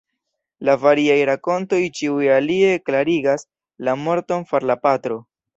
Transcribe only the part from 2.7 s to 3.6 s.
klarigas